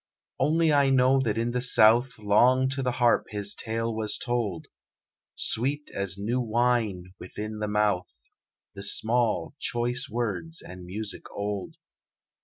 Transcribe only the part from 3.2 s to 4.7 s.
his tale was told;